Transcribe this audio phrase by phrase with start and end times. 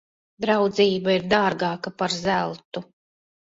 [0.45, 2.87] Draudzība ir dārgāka par zeltu.